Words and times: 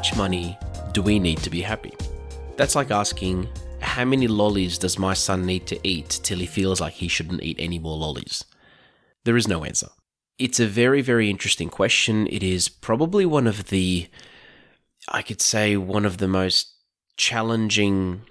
Much 0.00 0.16
money 0.16 0.56
do 0.92 1.02
we 1.02 1.18
need 1.18 1.36
to 1.36 1.50
be 1.50 1.60
happy? 1.60 1.92
That's 2.56 2.74
like 2.74 2.90
asking, 2.90 3.46
how 3.80 4.06
many 4.06 4.28
lollies 4.28 4.78
does 4.78 4.98
my 4.98 5.12
son 5.12 5.44
need 5.44 5.66
to 5.66 5.78
eat 5.86 6.20
till 6.22 6.38
he 6.38 6.46
feels 6.46 6.80
like 6.80 6.94
he 6.94 7.06
shouldn't 7.06 7.42
eat 7.42 7.58
any 7.58 7.78
more 7.78 7.98
lollies? 7.98 8.42
There 9.24 9.36
is 9.36 9.46
no 9.46 9.62
answer. 9.62 9.88
It's 10.38 10.58
a 10.58 10.66
very, 10.66 11.02
very 11.02 11.28
interesting 11.28 11.68
question. 11.68 12.26
It 12.28 12.42
is 12.42 12.70
probably 12.70 13.26
one 13.26 13.46
of 13.46 13.66
the, 13.66 14.08
I 15.08 15.20
could 15.20 15.42
say, 15.42 15.76
one 15.76 16.06
of 16.06 16.16
the 16.16 16.28
most 16.28 16.72
challenging 17.18 18.22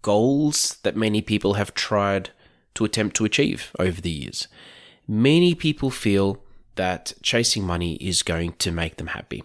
goals 0.00 0.78
that 0.82 0.96
many 0.96 1.20
people 1.20 1.54
have 1.54 1.74
tried 1.74 2.30
to 2.76 2.86
attempt 2.86 3.16
to 3.16 3.26
achieve 3.26 3.70
over 3.78 4.00
the 4.00 4.10
years. 4.10 4.48
Many 5.06 5.54
people 5.54 5.90
feel 5.90 6.42
that 6.76 7.12
chasing 7.22 7.64
money 7.64 7.96
is 7.96 8.22
going 8.22 8.54
to 8.60 8.72
make 8.72 8.96
them 8.96 9.08
happy. 9.08 9.42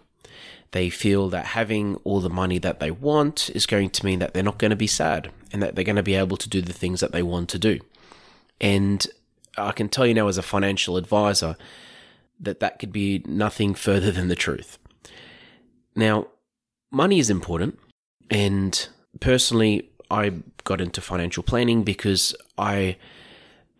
They 0.71 0.89
feel 0.89 1.29
that 1.29 1.47
having 1.47 1.95
all 2.03 2.19
the 2.19 2.29
money 2.29 2.57
that 2.59 2.79
they 2.79 2.91
want 2.91 3.49
is 3.51 3.65
going 3.65 3.89
to 3.91 4.05
mean 4.05 4.19
that 4.19 4.33
they're 4.33 4.43
not 4.43 4.59
going 4.59 4.71
to 4.71 4.75
be 4.75 4.87
sad 4.87 5.31
and 5.51 5.61
that 5.63 5.75
they're 5.75 5.85
going 5.85 5.95
to 5.95 6.03
be 6.03 6.15
able 6.15 6.37
to 6.37 6.49
do 6.49 6.61
the 6.61 6.73
things 6.73 6.99
that 6.99 7.11
they 7.11 7.23
want 7.23 7.49
to 7.49 7.59
do. 7.59 7.79
And 8.59 9.07
I 9.57 9.71
can 9.71 9.87
tell 9.89 10.05
you 10.05 10.13
now, 10.13 10.27
as 10.27 10.37
a 10.37 10.43
financial 10.43 10.97
advisor, 10.97 11.55
that 12.39 12.59
that 12.59 12.79
could 12.79 12.91
be 12.91 13.23
nothing 13.25 13.73
further 13.73 14.11
than 14.11 14.27
the 14.27 14.35
truth. 14.35 14.77
Now, 15.95 16.27
money 16.91 17.19
is 17.19 17.29
important. 17.29 17.79
And 18.29 18.87
personally, 19.19 19.89
I 20.11 20.33
got 20.63 20.81
into 20.81 21.01
financial 21.01 21.43
planning 21.43 21.83
because 21.83 22.35
I. 22.57 22.97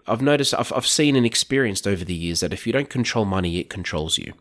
I've 0.10 0.22
noticed, 0.22 0.54
I've, 0.54 0.72
I've 0.72 0.88
seen 0.88 1.18
and 1.18 1.26
experienced 1.26 1.86
over 1.86 2.06
the 2.06 2.14
years 2.14 2.40
that 2.40 2.54
if 2.54 2.66
you 2.66 2.72
don't 2.72 2.90
control 2.90 3.26
money, 3.26 3.60
it 3.60 3.70
controls 3.70 4.18
you 4.18 4.32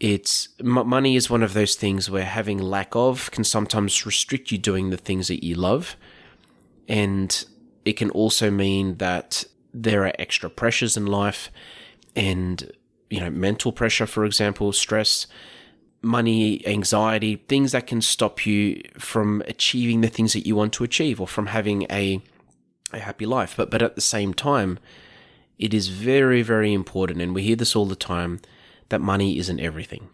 it's 0.00 0.48
money 0.60 1.16
is 1.16 1.30
one 1.30 1.42
of 1.42 1.54
those 1.54 1.76
things 1.76 2.10
where 2.10 2.24
having 2.24 2.58
lack 2.58 2.94
of 2.94 3.30
can 3.30 3.44
sometimes 3.44 4.04
restrict 4.04 4.50
you 4.50 4.58
doing 4.58 4.90
the 4.90 4.96
things 4.96 5.28
that 5.28 5.44
you 5.44 5.54
love. 5.54 5.96
And 6.88 7.44
it 7.84 7.94
can 7.94 8.10
also 8.10 8.50
mean 8.50 8.96
that 8.96 9.44
there 9.72 10.04
are 10.04 10.12
extra 10.18 10.50
pressures 10.50 10.96
in 10.96 11.06
life 11.06 11.50
and 12.14 12.70
you 13.10 13.18
know 13.18 13.30
mental 13.30 13.72
pressure 13.72 14.06
for 14.06 14.24
example 14.24 14.72
stress 14.72 15.26
money 16.00 16.64
anxiety 16.66 17.36
things 17.48 17.72
that 17.72 17.86
can 17.86 18.00
stop 18.00 18.46
you 18.46 18.80
from 18.98 19.42
achieving 19.46 20.00
the 20.00 20.08
things 20.08 20.32
that 20.32 20.46
you 20.46 20.54
want 20.54 20.72
to 20.72 20.84
achieve 20.84 21.20
or 21.20 21.26
from 21.26 21.46
having 21.46 21.86
a 21.90 22.20
a 22.92 23.00
happy 23.00 23.26
life. 23.26 23.54
But 23.56 23.70
but 23.70 23.82
at 23.82 23.96
the 23.96 24.00
same 24.00 24.34
time 24.34 24.78
it 25.58 25.74
is 25.74 25.88
very 25.88 26.42
very 26.42 26.72
important 26.72 27.20
and 27.20 27.34
we 27.34 27.42
hear 27.42 27.56
this 27.56 27.74
all 27.74 27.86
the 27.86 27.96
time 27.96 28.40
that 28.88 29.00
money 29.00 29.38
isn't 29.38 29.60
everything. 29.60 30.10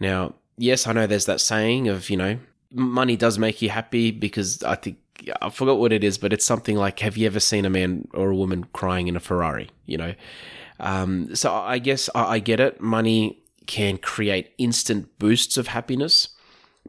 Now, 0.00 0.34
yes, 0.56 0.86
I 0.86 0.92
know 0.92 1.06
there's 1.06 1.26
that 1.26 1.40
saying 1.40 1.88
of, 1.88 2.10
you 2.10 2.16
know, 2.16 2.38
money 2.72 3.16
does 3.16 3.38
make 3.38 3.62
you 3.62 3.70
happy 3.70 4.10
because 4.10 4.62
I 4.62 4.74
think 4.74 4.98
I 5.40 5.50
forgot 5.50 5.78
what 5.78 5.92
it 5.92 6.02
is, 6.02 6.18
but 6.18 6.32
it's 6.32 6.44
something 6.44 6.76
like, 6.76 7.00
have 7.00 7.16
you 7.16 7.26
ever 7.26 7.40
seen 7.40 7.64
a 7.64 7.70
man 7.70 8.08
or 8.14 8.30
a 8.30 8.36
woman 8.36 8.64
crying 8.72 9.08
in 9.08 9.16
a 9.16 9.20
Ferrari? 9.20 9.70
You 9.86 9.98
know, 9.98 10.14
um, 10.80 11.34
so 11.34 11.52
I 11.52 11.78
guess 11.78 12.08
I, 12.14 12.24
I 12.24 12.38
get 12.38 12.60
it. 12.60 12.80
Money 12.80 13.42
can 13.66 13.98
create 13.98 14.52
instant 14.58 15.18
boosts 15.18 15.56
of 15.56 15.68
happiness, 15.68 16.30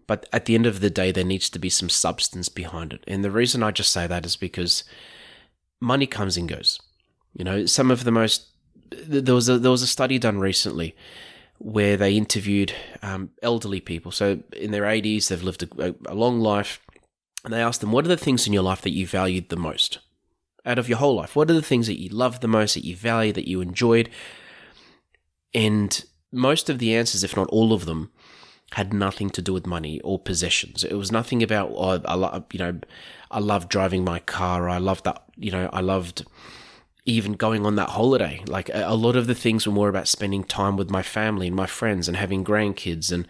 but 0.08 0.28
at 0.34 0.46
the 0.46 0.56
end 0.56 0.66
of 0.66 0.80
the 0.80 0.90
day, 0.90 1.12
there 1.12 1.24
needs 1.24 1.50
to 1.52 1.60
be 1.60 1.70
some 1.70 1.90
substance 1.90 2.50
behind 2.50 2.94
it. 2.94 3.04
And 3.08 3.24
the 3.24 3.32
reason 3.32 3.62
I 3.62 3.72
just 3.72 3.92
say 3.92 4.08
that 4.08 4.26
is 4.26 4.36
because 4.36 4.84
money 5.80 6.08
comes 6.08 6.38
and 6.38 6.50
goes. 6.50 6.82
You 7.34 7.44
know, 7.44 7.66
some 7.66 7.92
of 7.92 8.04
the 8.04 8.12
most 8.12 8.48
there 9.06 9.36
was 9.36 9.50
a 9.50 9.58
there 9.58 9.72
was 9.72 9.82
a 9.82 9.88
study 9.88 10.20
done 10.20 10.40
recently 10.40 10.96
where 11.60 11.96
they 11.96 12.18
interviewed 12.18 12.74
um, 13.02 13.30
elderly 13.42 13.80
people. 13.80 14.12
So 14.12 14.42
in 14.58 14.72
their 14.72 14.84
80s, 14.84 15.28
they've 15.28 15.44
lived 15.44 15.64
a, 15.64 15.96
a, 16.08 16.14
long 16.14 16.42
life, 16.42 16.82
and 17.44 17.54
they 17.54 17.62
asked 17.62 17.82
them, 17.82 17.92
"What 17.92 18.06
are 18.06 18.10
the 18.10 18.18
things 18.18 18.48
in 18.48 18.54
your 18.54 18.64
life 18.64 18.82
that 18.82 18.92
you 18.92 19.08
valued 19.08 19.50
the 19.50 19.56
most 19.56 20.00
out 20.66 20.80
of 20.80 20.90
your 20.90 20.98
whole 20.98 21.16
life? 21.16 21.36
What 21.36 21.50
are 21.50 21.54
the 21.54 21.62
things 21.62 21.88
that 21.88 22.00
you 22.00 22.10
loved 22.10 22.42
the 22.42 22.48
most, 22.48 22.74
that 22.74 22.86
you 22.86 22.96
value, 22.96 23.34
that 23.34 23.48
you 23.48 23.62
enjoyed?" 23.62 24.10
And 25.54 26.04
most 26.32 26.70
of 26.70 26.80
the 26.80 26.96
answers, 26.96 27.24
if 27.24 27.36
not 27.36 27.48
all 27.50 27.74
of 27.74 27.86
them, 27.86 28.12
had 28.74 28.92
nothing 28.92 29.30
to 29.30 29.42
do 29.42 29.54
with 29.54 29.68
money 29.68 30.02
or 30.02 30.18
possessions. 30.18 30.84
It 30.84 30.96
was 30.96 31.12
nothing 31.12 31.44
about, 31.44 31.72
oh, 31.76 32.02
I 32.06 32.16
love, 32.16 32.46
you 32.52 32.60
know, 32.60 32.80
I 33.30 33.40
love 33.40 33.70
driving 33.70 34.04
my 34.04 34.20
car. 34.20 34.68
I 34.68 34.80
loved 34.80 35.04
that, 35.04 35.24
you 35.36 35.52
know, 35.52 35.70
I 35.72 35.82
loved 35.82 36.26
even 37.06 37.34
going 37.34 37.66
on 37.66 37.76
that 37.76 37.90
holiday. 37.90 38.42
Like 38.48 38.70
a, 38.74 38.96
lot 38.96 39.16
of 39.16 39.28
the 39.28 39.36
things 39.36 39.68
were 39.68 39.74
more 39.74 39.90
about 39.90 40.08
spending 40.08 40.44
time 40.44 40.78
with 40.78 40.90
my 40.90 41.04
family 41.04 41.48
and 41.48 41.56
my 41.56 41.66
friends 41.66 42.08
and 42.08 42.16
having 42.16 42.46
grandkids 42.46 43.12
and 43.12 43.28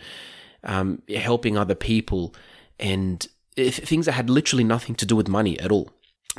um, 0.63 1.01
helping 1.15 1.57
other 1.57 1.75
people 1.75 2.35
and 2.79 3.27
things 3.55 4.05
that 4.05 4.13
had 4.13 4.29
literally 4.29 4.63
nothing 4.63 4.95
to 4.95 5.05
do 5.05 5.15
with 5.15 5.27
money 5.27 5.59
at 5.59 5.71
all. 5.71 5.91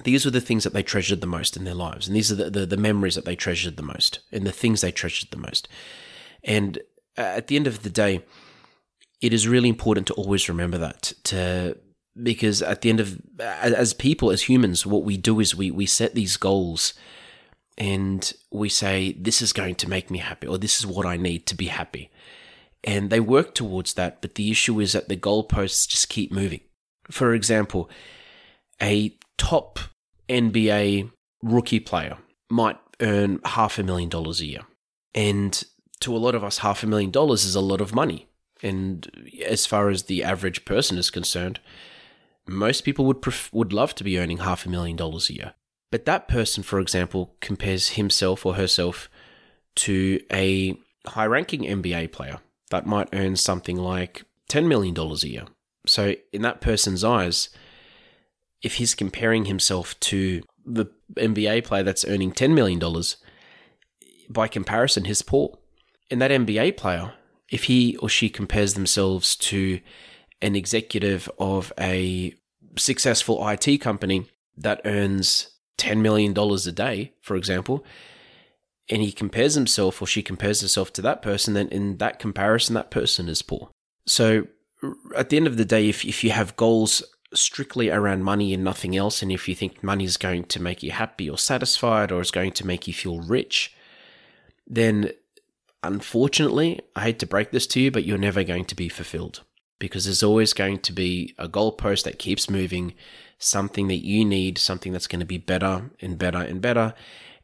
These 0.02 0.24
were 0.24 0.30
the 0.30 0.40
things 0.40 0.64
that 0.64 0.72
they 0.72 0.82
treasured 0.82 1.20
the 1.20 1.26
most 1.26 1.56
in 1.56 1.64
their 1.64 1.74
lives. 1.74 2.06
And 2.06 2.16
these 2.16 2.30
are 2.30 2.36
the, 2.36 2.50
the, 2.50 2.66
the 2.66 2.76
memories 2.76 3.14
that 3.14 3.24
they 3.24 3.36
treasured 3.36 3.76
the 3.76 3.82
most 3.82 4.20
and 4.32 4.46
the 4.46 4.52
things 4.52 4.80
they 4.80 4.90
treasured 4.90 5.30
the 5.30 5.36
most. 5.36 5.68
And 6.42 6.78
uh, 7.16 7.22
at 7.22 7.46
the 7.46 7.56
end 7.56 7.66
of 7.66 7.82
the 7.82 7.90
day, 7.90 8.22
it 9.20 9.32
is 9.32 9.48
really 9.48 9.68
important 9.68 10.06
to 10.08 10.14
always 10.14 10.48
remember 10.48 10.78
that 10.78 11.12
to 11.24 11.76
because 12.22 12.62
at 12.62 12.82
the 12.82 12.90
end 12.90 13.00
of 13.00 13.20
as 13.40 13.92
people 13.92 14.30
as 14.30 14.42
humans 14.42 14.86
what 14.86 15.02
we 15.02 15.16
do 15.16 15.40
is 15.40 15.56
we 15.56 15.70
we 15.70 15.86
set 15.86 16.14
these 16.14 16.36
goals 16.36 16.94
and 17.76 18.32
we 18.50 18.68
say, 18.68 19.12
This 19.18 19.42
is 19.42 19.52
going 19.52 19.74
to 19.76 19.88
make 19.88 20.10
me 20.10 20.18
happy, 20.18 20.46
or 20.46 20.58
this 20.58 20.78
is 20.78 20.86
what 20.86 21.06
I 21.06 21.16
need 21.16 21.46
to 21.46 21.54
be 21.54 21.66
happy. 21.66 22.10
And 22.82 23.08
they 23.10 23.20
work 23.20 23.54
towards 23.54 23.94
that, 23.94 24.20
but 24.20 24.34
the 24.34 24.50
issue 24.50 24.78
is 24.78 24.92
that 24.92 25.08
the 25.08 25.16
goalposts 25.16 25.88
just 25.88 26.08
keep 26.08 26.30
moving. 26.30 26.60
For 27.10 27.32
example, 27.32 27.88
a 28.80 29.16
top 29.38 29.78
NBA 30.28 31.10
rookie 31.42 31.80
player 31.80 32.18
might 32.50 32.78
earn 33.00 33.40
half 33.44 33.78
a 33.78 33.82
million 33.82 34.08
dollars 34.08 34.40
a 34.40 34.46
year. 34.46 34.62
And 35.14 35.62
to 36.00 36.14
a 36.14 36.18
lot 36.18 36.34
of 36.34 36.44
us, 36.44 36.58
half 36.58 36.82
a 36.82 36.86
million 36.86 37.10
dollars 37.10 37.44
is 37.44 37.54
a 37.54 37.60
lot 37.60 37.80
of 37.80 37.94
money. 37.94 38.28
And 38.62 39.10
as 39.46 39.66
far 39.66 39.88
as 39.88 40.04
the 40.04 40.22
average 40.22 40.64
person 40.64 40.98
is 40.98 41.10
concerned, 41.10 41.60
most 42.46 42.82
people 42.82 43.04
would 43.06 43.22
pref- 43.22 43.52
would 43.52 43.72
love 43.72 43.94
to 43.96 44.04
be 44.04 44.18
earning 44.18 44.38
half 44.38 44.66
a 44.66 44.70
million 44.70 44.96
dollars 44.96 45.30
a 45.30 45.34
year. 45.34 45.54
But 45.94 46.06
that 46.06 46.26
person, 46.26 46.64
for 46.64 46.80
example, 46.80 47.36
compares 47.40 47.90
himself 47.90 48.44
or 48.44 48.54
herself 48.54 49.08
to 49.76 50.20
a 50.32 50.76
high 51.06 51.26
ranking 51.26 51.60
NBA 51.60 52.10
player 52.10 52.40
that 52.70 52.84
might 52.84 53.08
earn 53.12 53.36
something 53.36 53.76
like 53.76 54.24
$10 54.50 54.66
million 54.66 54.98
a 54.98 55.14
year. 55.28 55.44
So, 55.86 56.16
in 56.32 56.42
that 56.42 56.60
person's 56.60 57.04
eyes, 57.04 57.48
if 58.60 58.74
he's 58.74 58.96
comparing 58.96 59.44
himself 59.44 59.94
to 60.00 60.42
the 60.66 60.86
NBA 61.12 61.62
player 61.62 61.84
that's 61.84 62.04
earning 62.04 62.32
$10 62.32 62.54
million, 62.54 62.80
by 64.28 64.48
comparison, 64.48 65.04
he's 65.04 65.22
poor. 65.22 65.56
And 66.10 66.20
that 66.20 66.32
NBA 66.32 66.76
player, 66.76 67.12
if 67.50 67.64
he 67.70 67.96
or 67.98 68.08
she 68.08 68.28
compares 68.28 68.74
themselves 68.74 69.36
to 69.36 69.78
an 70.42 70.56
executive 70.56 71.30
of 71.38 71.72
a 71.78 72.34
successful 72.76 73.48
IT 73.48 73.78
company 73.80 74.26
that 74.56 74.80
earns 74.84 75.53
$10 75.78 75.98
million 75.98 76.36
a 76.36 76.72
day, 76.72 77.12
for 77.20 77.36
example, 77.36 77.84
and 78.90 79.02
he 79.02 79.12
compares 79.12 79.54
himself 79.54 80.02
or 80.02 80.06
she 80.06 80.22
compares 80.22 80.60
herself 80.60 80.92
to 80.92 81.02
that 81.02 81.22
person, 81.22 81.54
then 81.54 81.68
in 81.68 81.98
that 81.98 82.18
comparison, 82.18 82.74
that 82.74 82.90
person 82.90 83.28
is 83.28 83.42
poor. 83.42 83.70
So 84.06 84.46
at 85.16 85.30
the 85.30 85.36
end 85.36 85.46
of 85.46 85.56
the 85.56 85.64
day, 85.64 85.88
if, 85.88 86.04
if 86.04 86.22
you 86.22 86.30
have 86.30 86.56
goals 86.56 87.02
strictly 87.32 87.90
around 87.90 88.22
money 88.22 88.52
and 88.52 88.62
nothing 88.62 88.96
else, 88.96 89.22
and 89.22 89.32
if 89.32 89.48
you 89.48 89.54
think 89.54 89.82
money 89.82 90.04
is 90.04 90.16
going 90.16 90.44
to 90.44 90.62
make 90.62 90.82
you 90.82 90.92
happy 90.92 91.28
or 91.28 91.38
satisfied 91.38 92.12
or 92.12 92.20
is 92.20 92.30
going 92.30 92.52
to 92.52 92.66
make 92.66 92.86
you 92.86 92.92
feel 92.92 93.20
rich, 93.20 93.74
then 94.66 95.10
unfortunately, 95.82 96.80
I 96.94 97.02
hate 97.02 97.18
to 97.20 97.26
break 97.26 97.50
this 97.50 97.66
to 97.68 97.80
you, 97.80 97.90
but 97.90 98.04
you're 98.04 98.18
never 98.18 98.44
going 98.44 98.66
to 98.66 98.74
be 98.74 98.88
fulfilled 98.88 99.42
because 99.84 100.04
there's 100.06 100.22
always 100.22 100.52
going 100.54 100.78
to 100.78 100.92
be 100.92 101.34
a 101.38 101.48
goalpost 101.48 102.04
that 102.04 102.18
keeps 102.18 102.48
moving 102.48 102.94
something 103.38 103.88
that 103.88 104.04
you 104.04 104.24
need, 104.24 104.56
something 104.58 104.92
that's 104.92 105.06
going 105.06 105.20
to 105.20 105.26
be 105.26 105.38
better 105.38 105.90
and 106.00 106.16
better 106.18 106.38
and 106.50 106.60
better. 106.60 106.94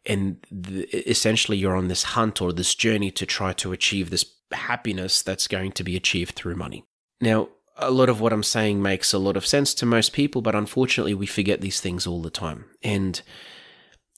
and 0.07 0.37
the, 0.51 0.85
essentially 1.09 1.59
you're 1.59 1.77
on 1.77 1.89
this 1.89 2.03
hunt 2.15 2.41
or 2.41 2.53
this 2.53 2.75
journey 2.75 3.11
to 3.11 3.27
try 3.27 3.53
to 3.53 3.73
achieve 3.73 4.11
this 4.11 4.25
happiness 4.53 5.23
that's 5.23 5.47
going 5.47 5.73
to 5.73 5.85
be 5.85 5.97
achieved 5.97 6.35
through 6.35 6.57
money. 6.57 6.85
Now, 7.21 7.49
a 7.77 7.91
lot 7.91 8.09
of 8.09 8.21
what 8.21 8.33
I'm 8.33 8.43
saying 8.43 8.83
makes 8.83 9.13
a 9.13 9.19
lot 9.19 9.37
of 9.37 9.47
sense 9.47 9.75
to 9.75 9.87
most 9.87 10.13
people, 10.13 10.43
but 10.43 10.55
unfortunately, 10.55 11.15
we 11.15 11.27
forget 11.27 11.61
these 11.61 11.81
things 11.81 12.07
all 12.07 12.23
the 12.23 12.31
time. 12.31 12.65
And 12.83 13.21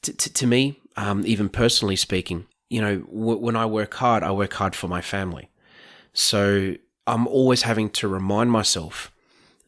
t- 0.03 0.13
t- 0.13 0.31
to 0.31 0.47
me, 0.47 0.81
um, 0.97 1.23
even 1.27 1.49
personally 1.49 1.97
speaking, 1.97 2.47
you 2.71 2.81
know, 2.81 2.99
w- 2.99 3.39
when 3.39 3.57
I 3.57 3.67
work 3.67 3.95
hard, 3.95 4.23
I 4.23 4.33
work 4.33 4.53
hard 4.55 4.75
for 4.75 4.89
my 4.89 5.01
family. 5.01 5.49
So 6.13 6.77
I'm 7.13 7.27
always 7.27 7.63
having 7.63 7.91
to 7.91 8.09
remind 8.09 8.51
myself 8.51 9.13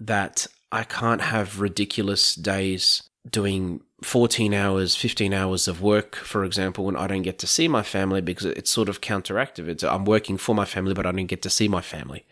that 0.01 0.47
I 0.73 0.83
can't 0.83 1.21
have 1.21 1.61
ridiculous 1.61 2.35
days 2.35 3.03
doing 3.31 3.83
14 4.03 4.55
hours, 4.55 4.97
15 4.97 5.35
hours 5.35 5.69
of 5.69 5.83
work, 5.83 6.17
for 6.17 6.43
example, 6.43 6.87
when 6.87 6.97
I 6.97 7.07
don't 7.07 7.21
get 7.21 7.39
to 7.41 7.47
see 7.47 7.69
my 7.69 7.83
family 7.83 8.23
because 8.23 8.47
it's 8.47 8.71
sort 8.71 8.89
of 8.89 9.03
counteractive. 9.03 9.69
It's, 9.69 9.85
I'm 9.85 10.07
working 10.07 10.39
for 10.39 10.55
my 10.55 10.65
family, 10.65 10.95
but 10.95 11.05
I 11.05 11.13
don't 11.13 11.27
get 11.27 11.43
to 11.43 11.51
see 11.51 11.69
my 11.69 11.83
family. 11.83 12.25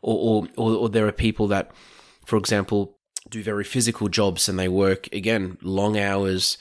Or, 0.00 0.46
or, 0.56 0.76
or, 0.76 0.88
there 0.88 1.08
are 1.08 1.12
people 1.12 1.48
that, 1.48 1.72
for 2.24 2.36
example, 2.36 2.96
do 3.28 3.42
very 3.42 3.64
physical 3.64 4.08
jobs 4.08 4.48
and 4.48 4.56
they 4.56 4.68
work, 4.68 5.08
again, 5.12 5.58
long 5.60 5.98
hours 5.98 6.56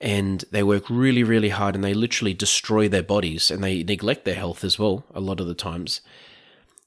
and 0.00 0.44
they 0.50 0.64
work 0.64 0.90
really, 0.90 1.22
really 1.22 1.50
hard 1.50 1.76
and 1.76 1.84
they 1.84 1.94
literally 1.94 2.34
destroy 2.34 2.88
their 2.88 3.04
bodies 3.04 3.52
and 3.52 3.62
they 3.62 3.84
neglect 3.84 4.24
their 4.24 4.34
health 4.34 4.64
as 4.64 4.80
well, 4.80 5.04
a 5.14 5.20
lot 5.20 5.38
of 5.38 5.46
the 5.46 5.54
times 5.54 6.00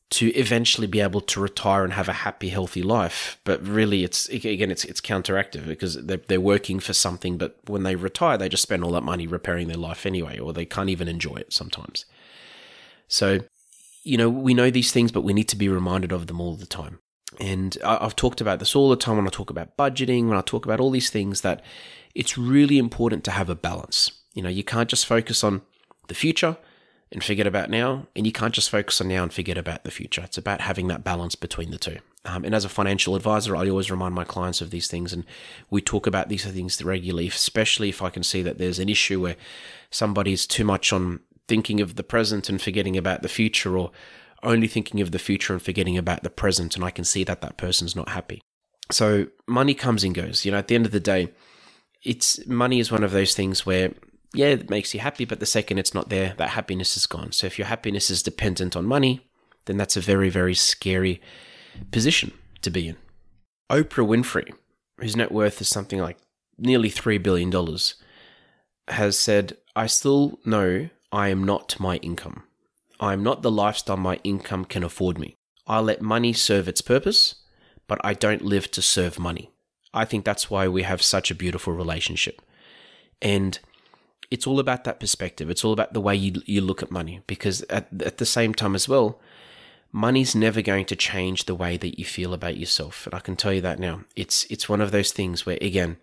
to 0.09 0.33
eventually 0.35 0.87
be 0.87 1.01
able 1.01 1.19
to 1.19 1.41
retire 1.41 1.83
and 1.83 1.93
have 1.93 2.07
a 2.07 2.13
happy, 2.13 2.49
healthy 2.49 2.81
life. 2.81 3.39
But 3.43 3.65
really, 3.65 4.03
it's 4.03 4.29
again, 4.29 4.71
it's 4.71 4.85
it's 4.85 5.01
counteractive 5.01 5.67
because 5.67 5.95
they're, 6.05 6.21
they're 6.27 6.41
working 6.41 6.79
for 6.79 6.93
something, 6.93 7.37
but 7.37 7.57
when 7.65 7.83
they 7.83 7.95
retire, 7.95 8.37
they 8.37 8.49
just 8.49 8.63
spend 8.63 8.83
all 8.83 8.91
that 8.91 9.03
money 9.03 9.27
repairing 9.27 9.67
their 9.67 9.77
life 9.77 10.05
anyway, 10.05 10.39
or 10.39 10.53
they 10.53 10.65
can't 10.65 10.89
even 10.89 11.07
enjoy 11.07 11.35
it 11.35 11.51
sometimes. 11.51 12.05
So, 13.09 13.39
you 14.03 14.17
know, 14.17 14.29
we 14.29 14.53
know 14.53 14.71
these 14.71 14.91
things, 14.91 15.11
but 15.11 15.21
we 15.21 15.33
need 15.33 15.49
to 15.49 15.55
be 15.57 15.67
reminded 15.67 16.11
of 16.11 16.27
them 16.27 16.39
all 16.39 16.55
the 16.55 16.65
time. 16.65 16.99
And 17.39 17.77
I've 17.83 18.15
talked 18.15 18.39
about 18.39 18.59
this 18.59 18.75
all 18.75 18.89
the 18.89 18.95
time 18.95 19.17
when 19.17 19.27
I 19.27 19.29
talk 19.29 19.49
about 19.49 19.75
budgeting, 19.75 20.29
when 20.29 20.37
I 20.37 20.41
talk 20.41 20.65
about 20.65 20.79
all 20.79 20.91
these 20.91 21.09
things, 21.09 21.41
that 21.41 21.61
it's 22.15 22.37
really 22.37 22.77
important 22.77 23.25
to 23.25 23.31
have 23.31 23.49
a 23.49 23.55
balance. 23.55 24.11
You 24.33 24.41
know, 24.41 24.49
you 24.49 24.63
can't 24.63 24.89
just 24.89 25.05
focus 25.05 25.43
on 25.43 25.61
the 26.07 26.13
future 26.13 26.57
and 27.11 27.23
forget 27.23 27.47
about 27.47 27.69
now. 27.69 28.07
And 28.15 28.25
you 28.25 28.31
can't 28.31 28.53
just 28.53 28.69
focus 28.69 28.99
on 28.99 29.07
now 29.07 29.23
and 29.23 29.33
forget 29.33 29.57
about 29.57 29.83
the 29.83 29.91
future. 29.91 30.21
It's 30.23 30.37
about 30.37 30.61
having 30.61 30.87
that 30.87 31.03
balance 31.03 31.35
between 31.35 31.71
the 31.71 31.77
two. 31.77 31.97
Um, 32.25 32.43
and 32.43 32.53
as 32.53 32.65
a 32.65 32.69
financial 32.69 33.15
advisor, 33.15 33.55
I 33.55 33.69
always 33.69 33.89
remind 33.89 34.13
my 34.13 34.25
clients 34.25 34.59
of 34.59 34.71
these 34.71 34.87
things. 34.87 35.13
And 35.13 35.23
we 35.69 35.81
talk 35.81 36.05
about 36.05 36.27
these 36.27 36.45
things 36.45 36.83
regularly, 36.83 37.27
especially 37.27 37.89
if 37.89 38.01
I 38.01 38.09
can 38.09 38.23
see 38.23 38.41
that 38.41 38.57
there's 38.57 38.79
an 38.79 38.89
issue 38.89 39.21
where 39.21 39.37
somebody's 39.89 40.45
too 40.45 40.65
much 40.65 40.91
on 40.91 41.21
thinking 41.47 41.79
of 41.79 41.95
the 41.95 42.03
present 42.03 42.49
and 42.49 42.61
forgetting 42.61 42.97
about 42.97 43.21
the 43.21 43.29
future, 43.29 43.77
or 43.77 43.91
only 44.43 44.67
thinking 44.67 44.99
of 44.99 45.11
the 45.11 45.19
future 45.19 45.53
and 45.53 45.61
forgetting 45.61 45.97
about 45.97 46.23
the 46.23 46.29
present. 46.29 46.75
And 46.75 46.83
I 46.83 46.91
can 46.91 47.05
see 47.05 47.23
that 47.23 47.41
that 47.41 47.57
person's 47.57 47.95
not 47.95 48.09
happy. 48.09 48.41
So 48.91 49.27
money 49.47 49.73
comes 49.73 50.03
and 50.03 50.13
goes. 50.13 50.43
You 50.43 50.51
know, 50.51 50.57
at 50.57 50.67
the 50.67 50.75
end 50.75 50.85
of 50.85 50.91
the 50.91 50.99
day, 50.99 51.31
it's 52.03 52.45
money 52.47 52.79
is 52.79 52.91
one 52.91 53.03
of 53.03 53.11
those 53.11 53.33
things 53.33 53.65
where 53.65 53.93
yeah, 54.33 54.47
it 54.47 54.69
makes 54.69 54.93
you 54.93 54.99
happy, 54.99 55.25
but 55.25 55.39
the 55.39 55.45
second 55.45 55.77
it's 55.77 55.93
not 55.93 56.09
there, 56.09 56.33
that 56.37 56.49
happiness 56.49 56.97
is 56.97 57.05
gone. 57.05 57.31
So 57.31 57.47
if 57.47 57.57
your 57.57 57.67
happiness 57.67 58.09
is 58.09 58.23
dependent 58.23 58.75
on 58.75 58.85
money, 58.85 59.27
then 59.65 59.77
that's 59.77 59.97
a 59.97 60.01
very, 60.01 60.29
very 60.29 60.55
scary 60.55 61.21
position 61.91 62.33
to 62.61 62.69
be 62.69 62.87
in. 62.87 62.97
Oprah 63.69 64.07
Winfrey, 64.07 64.53
whose 64.99 65.15
net 65.15 65.31
worth 65.31 65.61
is 65.61 65.67
something 65.67 65.99
like 65.99 66.17
nearly 66.57 66.89
$3 66.89 67.21
billion, 67.21 67.51
has 68.87 69.19
said, 69.19 69.57
I 69.75 69.87
still 69.87 70.39
know 70.45 70.89
I 71.11 71.29
am 71.29 71.43
not 71.43 71.79
my 71.79 71.97
income. 71.97 72.43
I 72.99 73.13
am 73.13 73.23
not 73.23 73.41
the 73.41 73.51
lifestyle 73.51 73.97
my 73.97 74.19
income 74.23 74.65
can 74.65 74.83
afford 74.83 75.19
me. 75.19 75.35
I 75.67 75.79
let 75.79 76.01
money 76.01 76.33
serve 76.33 76.67
its 76.67 76.81
purpose, 76.81 77.35
but 77.87 77.99
I 78.03 78.13
don't 78.13 78.41
live 78.41 78.71
to 78.71 78.81
serve 78.81 79.19
money. 79.19 79.51
I 79.93 80.05
think 80.05 80.25
that's 80.25 80.49
why 80.49 80.67
we 80.67 80.83
have 80.83 81.01
such 81.01 81.29
a 81.29 81.35
beautiful 81.35 81.73
relationship. 81.73 82.41
And 83.21 83.59
it's 84.29 84.47
all 84.47 84.59
about 84.59 84.83
that 84.83 84.99
perspective. 84.99 85.49
It's 85.49 85.63
all 85.63 85.73
about 85.73 85.93
the 85.93 86.01
way 86.01 86.15
you 86.15 86.41
you 86.45 86.61
look 86.61 86.83
at 86.83 86.91
money 86.91 87.21
because 87.27 87.61
at 87.63 87.87
at 88.01 88.17
the 88.17 88.25
same 88.25 88.53
time 88.53 88.75
as 88.75 88.89
well, 88.89 89.19
money's 89.91 90.35
never 90.35 90.61
going 90.61 90.85
to 90.85 90.95
change 90.95 91.45
the 91.45 91.55
way 91.55 91.77
that 91.77 91.97
you 91.97 92.05
feel 92.05 92.33
about 92.33 92.57
yourself. 92.57 93.05
And 93.05 93.15
I 93.15 93.19
can 93.19 93.35
tell 93.35 93.53
you 93.53 93.61
that 93.61 93.79
now. 93.79 94.01
It's 94.15 94.45
it's 94.45 94.69
one 94.69 94.81
of 94.81 94.91
those 94.91 95.11
things 95.11 95.45
where 95.45 95.57
again, 95.61 95.97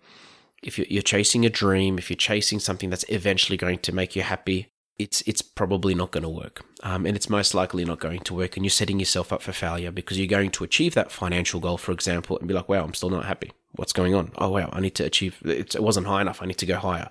if 0.63 0.77
you're, 0.77 0.87
you're 0.89 1.03
chasing 1.03 1.45
a 1.45 1.49
dream, 1.49 1.97
if 1.97 2.09
you're 2.09 2.17
chasing 2.17 2.59
something 2.59 2.89
that's 2.89 3.05
eventually 3.09 3.57
going 3.57 3.79
to 3.79 3.93
make 3.93 4.15
you 4.15 4.23
happy, 4.23 4.69
it's 4.97 5.21
it's 5.27 5.41
probably 5.41 5.93
not 5.93 6.11
going 6.11 6.23
to 6.23 6.29
work, 6.29 6.65
um, 6.83 7.05
and 7.05 7.15
it's 7.15 7.29
most 7.29 7.53
likely 7.53 7.85
not 7.85 7.99
going 7.99 8.21
to 8.21 8.33
work. 8.33 8.55
And 8.55 8.65
you're 8.65 8.71
setting 8.71 8.99
yourself 8.99 9.31
up 9.31 9.41
for 9.41 9.51
failure 9.51 9.91
because 9.91 10.17
you're 10.17 10.27
going 10.27 10.51
to 10.51 10.63
achieve 10.63 10.95
that 10.95 11.11
financial 11.11 11.59
goal, 11.59 11.77
for 11.77 11.91
example, 11.91 12.39
and 12.39 12.47
be 12.47 12.53
like, 12.53 12.69
"Wow, 12.69 12.83
I'm 12.83 12.93
still 12.93 13.09
not 13.09 13.25
happy. 13.25 13.51
What's 13.73 13.93
going 13.93 14.15
on? 14.15 14.31
Oh 14.37 14.49
wow, 14.49 14.69
I 14.73 14.79
need 14.79 14.95
to 14.95 15.03
achieve. 15.03 15.37
It 15.45 15.79
wasn't 15.79 16.07
high 16.07 16.21
enough. 16.21 16.41
I 16.41 16.45
need 16.45 16.57
to 16.57 16.65
go 16.65 16.77
higher." 16.77 17.09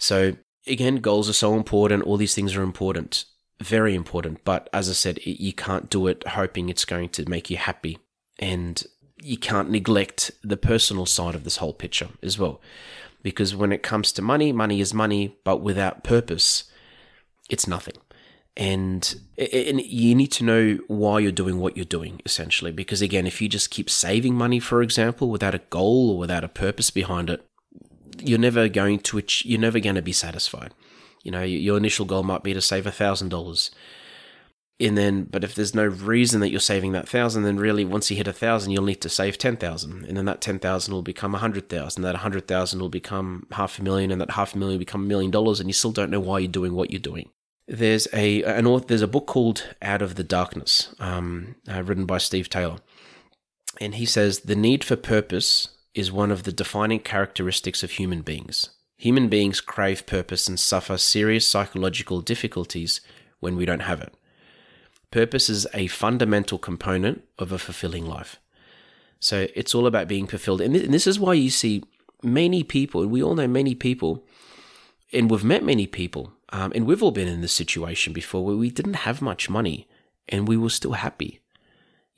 So 0.00 0.34
again, 0.66 0.96
goals 0.96 1.28
are 1.28 1.34
so 1.34 1.54
important. 1.54 2.02
All 2.02 2.16
these 2.16 2.34
things 2.34 2.56
are 2.56 2.62
important, 2.62 3.24
very 3.60 3.94
important. 3.94 4.44
But 4.44 4.68
as 4.72 4.88
I 4.88 4.94
said, 4.94 5.24
you 5.24 5.52
can't 5.52 5.90
do 5.90 6.06
it 6.08 6.26
hoping 6.26 6.68
it's 6.68 6.84
going 6.84 7.10
to 7.10 7.28
make 7.28 7.50
you 7.50 7.58
happy. 7.58 7.98
And 8.38 8.82
you 9.22 9.36
can't 9.36 9.70
neglect 9.70 10.30
the 10.42 10.56
personal 10.56 11.04
side 11.04 11.34
of 11.34 11.44
this 11.44 11.58
whole 11.58 11.74
picture 11.74 12.08
as 12.22 12.38
well. 12.38 12.60
Because 13.22 13.54
when 13.54 13.70
it 13.70 13.82
comes 13.82 14.12
to 14.12 14.22
money, 14.22 14.50
money 14.50 14.80
is 14.80 14.94
money, 14.94 15.36
but 15.44 15.58
without 15.58 16.02
purpose, 16.02 16.64
it's 17.50 17.66
nothing. 17.66 17.96
And, 18.56 19.20
and 19.36 19.82
you 19.82 20.14
need 20.14 20.32
to 20.32 20.44
know 20.44 20.78
why 20.88 21.18
you're 21.18 21.30
doing 21.30 21.60
what 21.60 21.76
you're 21.76 21.84
doing, 21.84 22.22
essentially. 22.24 22.72
Because 22.72 23.02
again, 23.02 23.26
if 23.26 23.42
you 23.42 23.48
just 23.48 23.70
keep 23.70 23.90
saving 23.90 24.34
money, 24.34 24.58
for 24.58 24.82
example, 24.82 25.28
without 25.28 25.54
a 25.54 25.60
goal 25.70 26.12
or 26.12 26.18
without 26.18 26.44
a 26.44 26.48
purpose 26.48 26.90
behind 26.90 27.28
it, 27.28 27.44
you're 28.22 28.38
never 28.38 28.68
going 28.68 29.00
to 29.00 29.22
you're 29.44 29.60
never 29.60 29.80
going 29.80 29.96
to 29.96 30.02
be 30.02 30.12
satisfied. 30.12 30.72
You 31.22 31.30
know, 31.30 31.42
your 31.42 31.76
initial 31.76 32.06
goal 32.06 32.22
might 32.22 32.42
be 32.42 32.54
to 32.54 32.60
save 32.60 32.86
a 32.86 32.92
thousand 32.92 33.28
dollars, 33.28 33.70
and 34.78 34.96
then 34.96 35.24
but 35.24 35.44
if 35.44 35.54
there's 35.54 35.74
no 35.74 35.84
reason 35.84 36.40
that 36.40 36.50
you're 36.50 36.60
saving 36.60 36.92
that 36.92 37.08
thousand, 37.08 37.42
then 37.42 37.58
really 37.58 37.84
once 37.84 38.10
you 38.10 38.16
hit 38.16 38.28
a 38.28 38.32
thousand, 38.32 38.72
you'll 38.72 38.84
need 38.84 39.02
to 39.02 39.08
save 39.08 39.36
ten 39.36 39.56
thousand, 39.56 40.06
and 40.06 40.16
then 40.16 40.24
that 40.24 40.40
ten 40.40 40.58
thousand 40.58 40.94
will 40.94 41.02
become 41.02 41.34
a 41.34 41.38
hundred 41.38 41.68
thousand. 41.68 42.02
That 42.02 42.16
hundred 42.16 42.48
thousand 42.48 42.80
will 42.80 42.88
become 42.88 43.46
half 43.52 43.78
a 43.78 43.82
million, 43.82 44.10
and 44.10 44.20
that 44.20 44.32
half 44.32 44.54
a 44.54 44.58
million 44.58 44.76
will 44.76 44.84
become 44.84 45.02
a 45.02 45.08
million 45.08 45.30
dollars, 45.30 45.60
and 45.60 45.68
you 45.68 45.74
still 45.74 45.92
don't 45.92 46.10
know 46.10 46.20
why 46.20 46.38
you're 46.38 46.48
doing 46.50 46.74
what 46.74 46.90
you're 46.90 47.00
doing. 47.00 47.28
There's 47.68 48.08
a 48.12 48.42
an 48.44 48.66
author, 48.66 48.86
there's 48.86 49.02
a 49.02 49.06
book 49.08 49.26
called 49.26 49.74
Out 49.82 50.02
of 50.02 50.14
the 50.14 50.24
Darkness, 50.24 50.94
um, 50.98 51.56
uh, 51.68 51.82
written 51.82 52.06
by 52.06 52.18
Steve 52.18 52.48
Taylor, 52.48 52.78
and 53.80 53.96
he 53.96 54.06
says 54.06 54.40
the 54.40 54.56
need 54.56 54.82
for 54.82 54.96
purpose 54.96 55.68
is 55.94 56.12
one 56.12 56.30
of 56.30 56.44
the 56.44 56.52
defining 56.52 57.00
characteristics 57.00 57.82
of 57.82 57.92
human 57.92 58.22
beings. 58.22 58.70
Human 58.96 59.28
beings 59.28 59.60
crave 59.60 60.06
purpose 60.06 60.48
and 60.48 60.60
suffer 60.60 60.98
serious 60.98 61.48
psychological 61.48 62.20
difficulties 62.20 63.00
when 63.40 63.56
we 63.56 63.64
don't 63.64 63.80
have 63.80 64.00
it. 64.00 64.14
Purpose 65.10 65.48
is 65.48 65.66
a 65.74 65.88
fundamental 65.88 66.58
component 66.58 67.24
of 67.38 67.50
a 67.50 67.58
fulfilling 67.58 68.06
life. 68.06 68.38
So 69.18 69.48
it's 69.54 69.74
all 69.74 69.86
about 69.86 70.08
being 70.08 70.26
fulfilled. 70.26 70.60
And 70.60 70.74
this 70.74 71.06
is 71.06 71.18
why 71.18 71.34
you 71.34 71.50
see 71.50 71.82
many 72.22 72.62
people, 72.62 73.02
and 73.02 73.10
we 73.10 73.22
all 73.22 73.34
know 73.34 73.48
many 73.48 73.74
people, 73.74 74.24
and 75.12 75.30
we've 75.30 75.44
met 75.44 75.64
many 75.64 75.86
people, 75.86 76.32
um, 76.50 76.72
and 76.74 76.86
we've 76.86 77.02
all 77.02 77.10
been 77.10 77.28
in 77.28 77.40
this 77.40 77.52
situation 77.52 78.12
before 78.12 78.44
where 78.44 78.56
we 78.56 78.70
didn't 78.70 78.94
have 78.94 79.22
much 79.22 79.50
money 79.50 79.88
and 80.28 80.46
we 80.46 80.56
were 80.56 80.70
still 80.70 80.92
happy. 80.92 81.40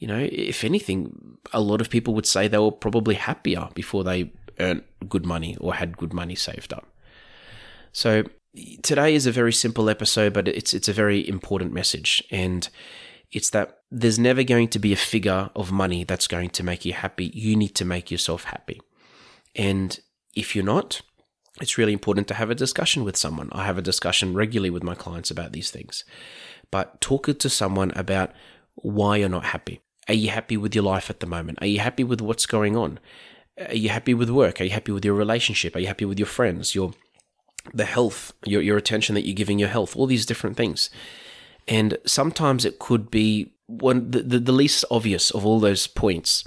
You 0.03 0.09
know, 0.09 0.29
if 0.33 0.65
anything, 0.65 1.39
a 1.53 1.61
lot 1.61 1.81
of 1.81 1.89
people 1.89 2.13
would 2.15 2.27
say 2.27 2.49
they 2.49 2.59
were 2.59 2.73
probably 2.73 3.15
happier 3.15 3.69
before 3.73 4.03
they 4.03 4.33
earned 4.59 4.83
good 5.09 5.25
money 5.25 5.57
or 5.61 5.75
had 5.75 5.97
good 5.97 6.13
money 6.13 6.35
saved 6.35 6.73
up. 6.73 6.89
So 7.93 8.25
today 8.83 9.15
is 9.15 9.27
a 9.27 9.31
very 9.31 9.53
simple 9.53 9.89
episode, 9.89 10.33
but 10.33 10.49
it's 10.49 10.75
it's 10.75 10.89
a 10.89 10.93
very 10.93 11.29
important 11.29 11.73
message, 11.73 12.21
and 12.33 12.69
it's 13.31 13.51
that 13.51 13.79
there's 13.93 14.19
never 14.19 14.43
going 14.43 14.67
to 14.71 14.81
be 14.81 14.93
a 14.93 14.97
figure 14.97 15.51
of 15.55 15.71
money 15.71 16.03
that's 16.03 16.27
going 16.27 16.51
to 16.51 16.65
make 16.65 16.85
you 16.85 16.95
happy. 16.95 17.31
You 17.33 17.55
need 17.55 17.77
to 17.77 17.85
make 17.85 18.11
yourself 18.11 18.43
happy, 18.43 18.81
and 19.55 20.01
if 20.35 20.57
you're 20.57 20.65
not, 20.65 21.01
it's 21.61 21.79
really 21.79 21.93
important 21.93 22.27
to 22.27 22.35
have 22.35 22.51
a 22.51 22.57
discussion 22.57 23.05
with 23.05 23.17
someone. 23.17 23.51
I 23.53 23.67
have 23.67 23.79
a 23.79 23.89
discussion 23.93 24.35
regularly 24.35 24.71
with 24.71 24.83
my 24.83 24.97
clients 24.97 25.31
about 25.31 25.53
these 25.53 25.71
things, 25.71 26.05
but 26.73 27.01
talk 27.01 27.39
to 27.39 27.49
someone 27.49 27.93
about 27.95 28.33
why 28.75 29.19
you're 29.19 29.29
not 29.29 29.45
happy. 29.45 29.79
Are 30.09 30.15
you 30.15 30.31
happy 30.31 30.57
with 30.57 30.75
your 30.75 30.85
life 30.85 31.11
at 31.11 31.21
the 31.21 31.27
moment? 31.27 31.59
Are 31.61 31.67
you 31.67 31.79
happy 31.79 32.05
with 32.05 32.21
what's 32.21 32.47
going 32.47 32.77
on? 32.77 32.99
Are 33.59 33.75
you 33.75 33.91
happy 33.91 34.15
with 34.15 34.31
work? 34.31 34.61
Are 34.61 34.65
you 34.65 34.71
happy 34.71 34.93
with 34.93 35.05
your 35.05 35.15
relationship? 35.15 35.77
Are 35.77 35.81
you 35.81 35.87
happy 35.87 36.05
with 36.05 36.19
your 36.19 36.27
friends? 36.27 36.75
Your 36.75 36.93
the 37.73 37.85
health, 37.85 38.33
your 38.45 38.63
your 38.63 38.77
attention 38.77 39.15
that 39.15 39.25
you're 39.25 39.35
giving 39.35 39.59
your 39.59 39.69
health, 39.69 39.95
all 39.97 40.07
these 40.07 40.27
different 40.27 40.57
things. 40.57 40.91
And 41.69 41.99
sometimes 42.05 42.65
it 42.65 42.79
could 42.79 43.11
be 43.11 43.55
one 43.67 44.11
the, 44.11 44.23
the, 44.23 44.39
the 44.39 44.53
least 44.53 44.85
obvious 44.91 45.31
of 45.31 45.47
all 45.47 45.61
those 45.61 45.87
points 45.87 46.45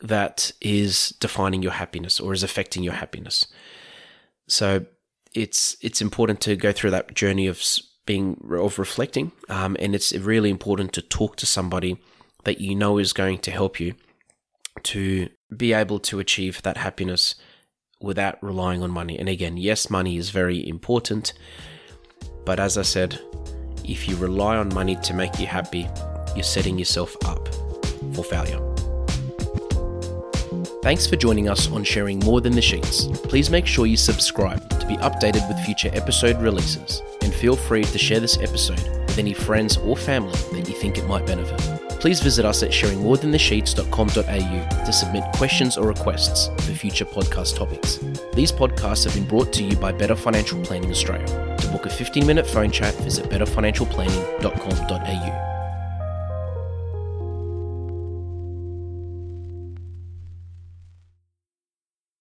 that 0.00 0.50
is 0.60 1.10
defining 1.20 1.62
your 1.62 1.72
happiness 1.72 2.18
or 2.18 2.32
is 2.32 2.42
affecting 2.42 2.82
your 2.82 2.94
happiness. 2.94 3.46
So 4.48 4.86
it's 5.34 5.76
it's 5.80 6.00
important 6.00 6.40
to 6.42 6.56
go 6.56 6.72
through 6.72 6.90
that 6.90 7.14
journey 7.14 7.46
of 7.46 7.62
being 8.06 8.40
of 8.50 8.78
reflecting, 8.78 9.30
um, 9.48 9.76
and 9.78 9.94
it's 9.94 10.12
really 10.12 10.50
important 10.50 10.92
to 10.94 11.02
talk 11.02 11.36
to 11.36 11.46
somebody 11.46 11.98
that 12.44 12.60
you 12.60 12.74
know 12.74 12.98
is 12.98 13.12
going 13.12 13.38
to 13.38 13.50
help 13.50 13.80
you 13.80 13.94
to 14.82 15.28
be 15.56 15.72
able 15.72 15.98
to 15.98 16.20
achieve 16.20 16.62
that 16.62 16.76
happiness 16.76 17.34
without 18.00 18.42
relying 18.42 18.82
on 18.82 18.90
money. 18.90 19.18
And 19.18 19.28
again, 19.28 19.56
yes, 19.56 19.90
money 19.90 20.16
is 20.16 20.30
very 20.30 20.66
important, 20.66 21.32
but 22.44 22.58
as 22.58 22.78
I 22.78 22.82
said, 22.82 23.20
if 23.84 24.08
you 24.08 24.16
rely 24.16 24.56
on 24.56 24.72
money 24.72 24.96
to 24.96 25.14
make 25.14 25.38
you 25.38 25.46
happy, 25.46 25.88
you're 26.34 26.44
setting 26.44 26.78
yourself 26.78 27.16
up 27.24 27.48
for 28.14 28.24
failure. 28.24 28.60
Thanks 30.82 31.06
for 31.06 31.16
joining 31.16 31.48
us 31.48 31.70
on 31.70 31.84
Sharing 31.84 32.20
More 32.20 32.40
Than 32.40 32.54
the 32.54 32.62
Sheets. 32.62 33.06
Please 33.24 33.50
make 33.50 33.66
sure 33.66 33.84
you 33.84 33.98
subscribe 33.98 34.66
to 34.80 34.86
be 34.86 34.96
updated 34.96 35.46
with 35.46 35.62
future 35.66 35.90
episode 35.92 36.40
releases, 36.40 37.02
and 37.22 37.34
feel 37.34 37.54
free 37.54 37.84
to 37.84 37.98
share 37.98 38.20
this 38.20 38.38
episode 38.38 38.82
with 39.06 39.18
any 39.18 39.34
friends 39.34 39.76
or 39.76 39.96
family 39.96 40.38
that 40.52 40.68
you 40.68 40.74
think 40.74 40.96
it 40.96 41.06
might 41.06 41.26
benefit. 41.26 41.60
Please 42.00 42.20
visit 42.20 42.44
us 42.46 42.62
at 42.62 42.70
sharingmorethanthesheets.com.au 42.70 44.84
to 44.84 44.92
submit 44.92 45.24
questions 45.34 45.76
or 45.76 45.86
requests 45.86 46.48
for 46.64 46.72
future 46.72 47.04
podcast 47.04 47.56
topics. 47.56 47.98
These 48.34 48.52
podcasts 48.52 49.04
have 49.04 49.12
been 49.14 49.28
brought 49.28 49.52
to 49.52 49.62
you 49.62 49.76
by 49.76 49.92
Better 49.92 50.16
Financial 50.16 50.58
Planning 50.62 50.90
Australia. 50.90 51.26
To 51.58 51.68
book 51.68 51.84
a 51.86 51.90
15 51.90 52.26
minute 52.26 52.46
phone 52.46 52.70
chat, 52.70 52.94
visit 52.96 53.26
betterfinancialplanning.com.au. 53.26 55.59